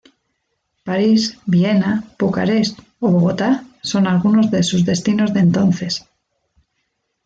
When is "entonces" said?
5.41-6.05